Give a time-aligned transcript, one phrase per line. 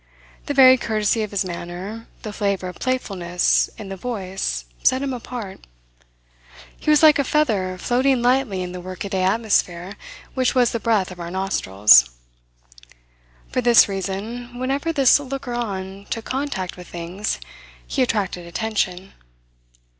[0.47, 5.13] The very courtesy of his manner, the flavour of playfulness in the voice set him
[5.13, 5.67] apart.
[6.75, 9.93] He was like a feather floating lightly in the workaday atmosphere
[10.33, 12.09] which was the breath of our nostrils.
[13.51, 17.39] For this reason whenever this looker on took contact with things
[17.85, 19.13] he attracted attention.